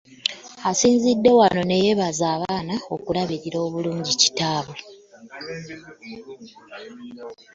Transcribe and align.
Asinzidde 0.69 1.31
wano 1.39 1.61
ne 1.65 1.77
yeebaza 1.83 2.25
abaana 2.35 2.73
olw'okulabirira 2.79 3.57
obulungi 3.67 4.13
kitaabwe. 4.21 4.77